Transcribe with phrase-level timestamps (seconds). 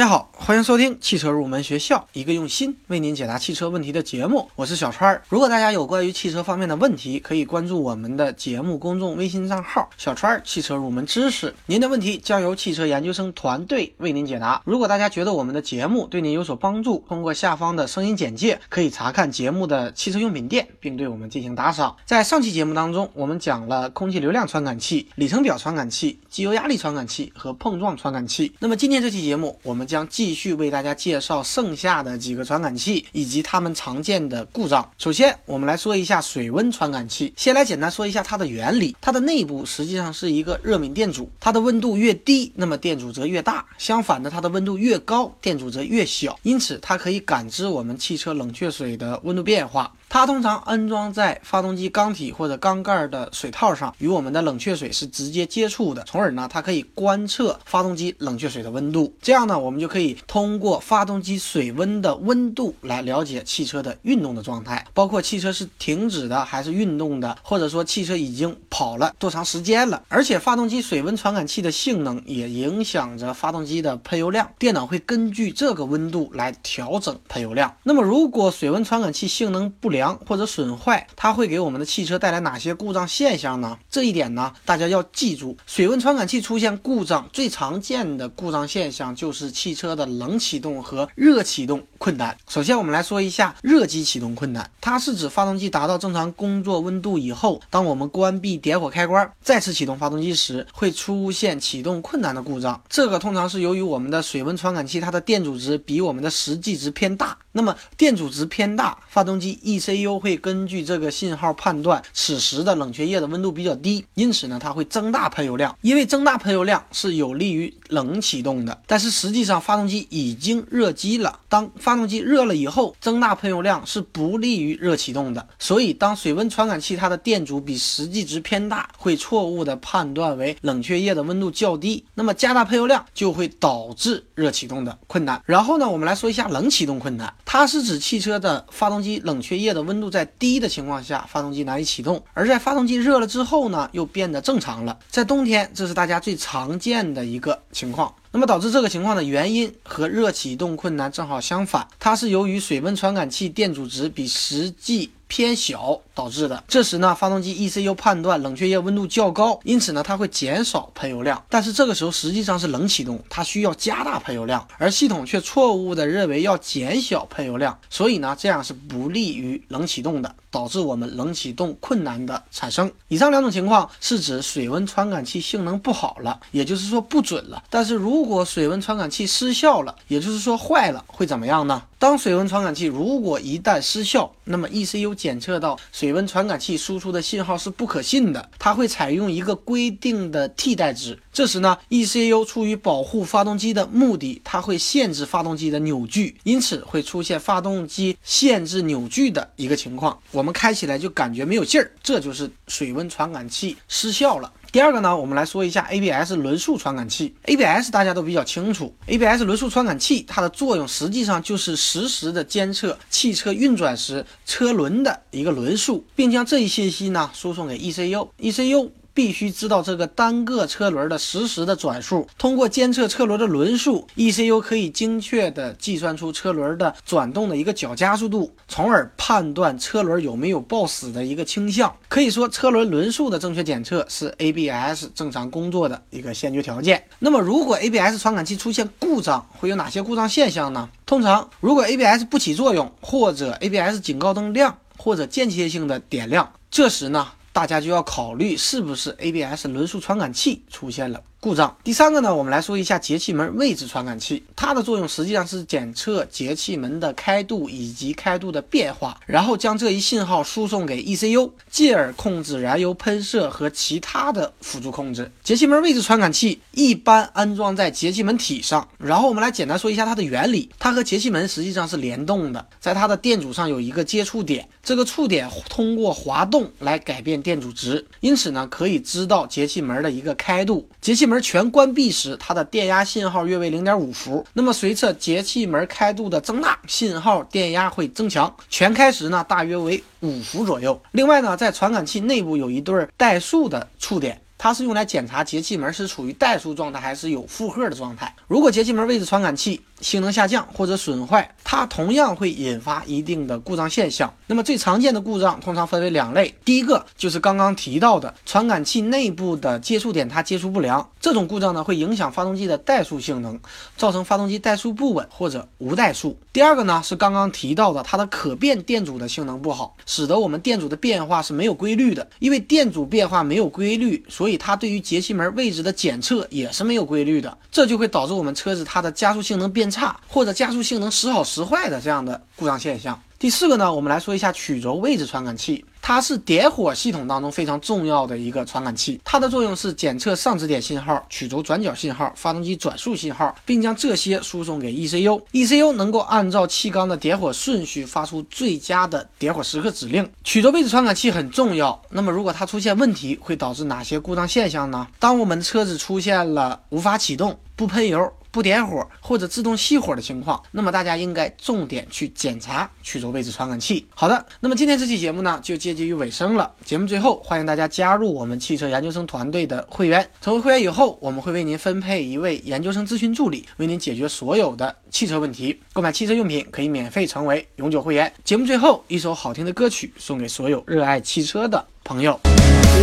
[0.00, 4.50] 大家好，欢迎收听汽车入门学校，一个用心为您解答汽车问题的节目。
[4.56, 5.22] 我是小川儿。
[5.28, 11.54] 如果大家有关于汽车方面的问题，可以关注我们的节目公众微信账号“小川儿汽车入门知识”。
[11.66, 14.60] 您的问题将由汽车研究生团队为您解答。
[14.64, 21.94] 如果大家觉得我们的节目对您有所帮助，通过下方的声音简介可以查看节目的汽车用品店，并对我们进行打赏。
[22.04, 28.52] 在上期节目当中，我们讲了空气流量传感器、里程表传感器、机油压力传感器和碰撞传感器。
[28.58, 34.90] 那么今天这期节目，我们将继续去为大家介绍剩下的几个传感器以及它们常见的故障。
[34.96, 37.30] 首先，我们来说一下水温传感器。
[37.36, 38.96] 先来简单说一下它的原理。
[39.02, 46.38] 它的内部实际上是一个热敏电阻，它的温度越低，那么电阻则越大；相反的，它的温度越高，电阻则越小。
[46.42, 49.92] 因此，它可以感知我们汽车冷却水的温度变化。
[50.10, 59.14] 它通常安装在发动机缸体或者缸盖的水套上，与我们的冷却水是直接接触的，从而呢，它可以观测发动机冷却水的温度。
[59.22, 70.02] 这样呢，我们就可以通过发动机水温的温度来了解汽车的运动的状态，包括汽车是停止的还是运动的，或者说汽车已经跑了多长时间了。
[70.08, 77.72] 而且，发动机水温传感器的性能也影响着发动机的喷油量，电脑会根据这个温度来调整喷油量。
[77.84, 83.78] 那么，如果水温传感器性能不良，凉或者损坏，它会给我们的汽车带来哪些故障现象呢？
[83.90, 92.34] 这一点呢，大家要记住，水温传感器出现故障，最常见的故障现象就是汽车的冷启动和热启动困难。
[92.48, 102.80] 首先，我们来说一下热机启动困难，它是指发动机达到正常工作温度以后，当我们关闭点火开关，再次启动发动机时，会出现启动困难的故障。
[102.88, 107.36] 这个通常是由于我们的水温传感器它的电阻值比我们的实际值偏大。
[107.52, 115.76] 那么电阻值偏大，发动机一 AU 会根据这个信号判断此时的冷却液的温度比较低，因此呢，它会增大喷油量。
[115.82, 121.40] 因为增大喷油量是有利于冷启动的，但是实际上发动机已经热机了。
[121.48, 125.46] 当发动机热了以后，增大喷油量是不利于热启动的。
[125.58, 135.42] 所以，当水温传感器它的电阻比实际值偏大，会错误的判断为冷却液的温度较低，那么加大喷油量就会导致热启动的困难。
[135.44, 137.32] 然后呢，我们来说一下冷启动困难。
[137.44, 144.98] 它是指汽车的发动机冷却液的温度在低的情况下，发动机难以启动；而在发动机热了之后呢，又变得正常了。
[145.08, 148.14] 在冬天，这是大家最常见的一个情况。
[148.32, 156.62] 那么导致这个情况的原因和热启动困难正好相反，它是由于水温传感器电阻值比实际偏小导致的。
[156.68, 161.42] 这时呢，发动机 ECU 判断冷却液温度较高，因此呢，它会减少喷油量。
[161.48, 172.92] 但是这个时候实际上是冷启动，它需要加大喷油量，而系统却错误的认为要减小喷油量，所以呢，这样是不利于冷启动的，导致我们冷启动困难的产生。
[173.08, 177.62] 以上两种情况是指水温传感器性能不好了，也就是说不准了。
[177.70, 181.82] 但是如果水温传感器失效了，也就是说坏了，会怎么样呢？
[181.98, 191.16] 当水温传感器如果一旦失效，那么 ECU 检测到水水温传感器输出的信号是不可信的，它会采用一个规定的替代值。
[191.32, 200.18] 这时呢，ECU 出于保护发动机的目的，它会限制发动机的扭矩，因此会出现发动机限制扭矩的一个情况。
[200.32, 204.52] 我们开起来就感觉没有劲儿，这就是水温传感器失效了。
[204.72, 207.34] 第二个呢，我们来说一下 ABS 轮速传感器。
[207.46, 218.28] ABS 大家都比较清楚，ABS 轮速传感器它的作用实际上就是实时的监测汽车运转时车轮的一个轮速，并将这一信息呢输送给 ECU。
[218.38, 222.26] ECU 必须知道这个单个车轮的实时的转速。
[222.38, 231.94] 通过监测车轮的轮速，ECU 可以精确的计算出车轮的转动的一个角加速度，从而判断车轮有没有抱死的一个倾向。
[232.08, 237.04] 可以说，车轮轮速的正确检测是 ABS 正常工作的一个先决条件。
[237.18, 240.88] 那么，如果 ABS 传感器出现故障，会有哪些故障现象呢？
[241.06, 247.28] 通常，如果 ABS 不起作用，或者 ABS 警告灯亮，或者间歇性的点亮，这时呢？
[247.60, 251.22] 大家就要考虑是不是 ABS 轮速传感器出现了。
[251.40, 251.74] 故障。
[251.82, 265.32] 第三个呢，我们来说一下节气门位置传感器，它的作用实际上是检测节气门的开度以及开度的变化，然后将这一信号输送给 ECU，进而控制燃油喷射和其他的辅助控制。
[265.42, 270.68] 节气门位置传感器一般安装在节气门体上，然后我们来简单说一下它的原理。
[270.78, 280.86] 它和节气门实际上是联动的，在它的电阻上有一个接触点，这个触点通过滑动来改变电阻值，因此呢可以知道节气门的一个开度。
[281.00, 284.44] 节气门全关闭时，它的电压信号约为零点五伏。
[284.52, 288.52] 那么随着节气门开度的增大，信号电压会增强。
[288.68, 291.00] 全开时呢，大约为五伏左右。
[291.12, 294.40] 另外呢，在传感器内部有一对怠速的触点。
[294.62, 298.34] 它是用来检查节气门是处于怠速状态还是有负荷的状态。
[298.46, 304.32] 如果节气门位置传感器性能下降或者损坏，它同样会引发一定的故障现象。
[304.46, 313.58] 那么最常见的故障通常分为两类，第一个就是刚刚提到的传感器内部的接触点它接触不良，这种故障呢会影响发动机的怠速性能，
[313.96, 316.36] 造成发动机怠速不稳或者无怠速。
[316.52, 333.20] 第二个呢是刚刚提到的它的可变电阻的性能不好，使得我们电阻的变化是没有规律的，因为电阻变化没有规律，所以它对于节气门位置的检测也是没有规律的，这就会导致我们车子它的加速性能变差或者加速性能时好时坏的这样的故障现象。
[333.38, 345.40] 第四个呢，我们来说一下曲轴位置传感器，它是点火系统当中非常重要的一个传感器，它的作用是检测上止点信号、曲轴转角信号、发动机转速信号，并将这些输送给 ECU。
[345.52, 350.30] ECU 能够按照气缸的点火顺序发出最佳的点火时刻指令。
[350.44, 355.06] 曲轴位置传感器很重要，那么如果它出现问题，会导致哪些故障现象呢？
[355.18, 358.30] 当我们车子出现了无法启动、不喷油。
[358.50, 364.06] 不点火或者自动熄火的情况，那么大家应该重点去检查曲轴位置传感器。
[364.14, 366.72] 好的，那么今天这期节目呢就接近于尾声了。
[366.84, 370.28] 节目最后，欢迎大家加入我们汽车研究生团队的会员。
[370.40, 375.80] 成为会员以后，我们会为您分配一位研究生咨询助理，为您解决所有的汽车问题。
[375.92, 378.32] 购买汽车用品可以免费成为永久会员。
[378.44, 382.38] 节目最后一首好听的歌曲送给所有热爱汽车的朋友。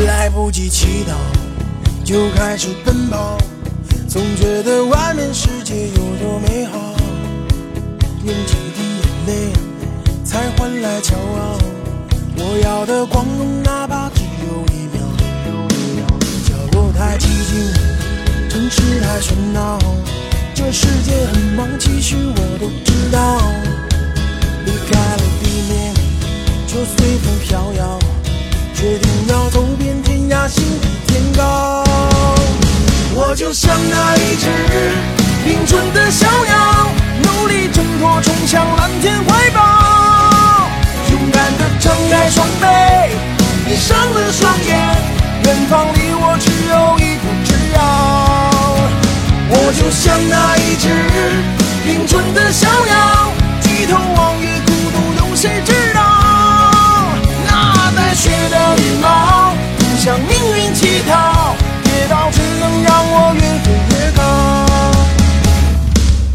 [0.06, 3.38] 来不及祈祷，就开始奔跑。
[4.08, 6.96] 总觉得外面世界有多美好，
[8.24, 9.52] 用几滴眼泪
[10.24, 11.58] 才换来骄傲。
[12.38, 15.04] 我要的光荣，哪怕只有一秒。
[16.48, 17.74] 角落太寂静，
[18.50, 19.78] 城市太喧闹，
[20.56, 23.42] 这世界很忙，其实我都知道。
[24.66, 25.94] 离开了地面，
[26.66, 28.00] 就随风飘摇，
[28.74, 31.87] 决定要走遍天涯，心比天高。
[33.30, 34.48] 我就像那一只
[35.46, 36.88] 林中的小鸟，
[37.24, 40.70] 努力挣脱，冲向蓝天怀抱。
[41.12, 42.66] 勇敢地张开双臂，
[43.66, 44.96] 闭上了双眼，
[45.44, 46.07] 远方离